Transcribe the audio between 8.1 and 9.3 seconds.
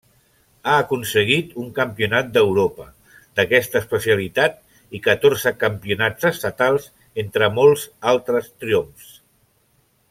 altres triomfs.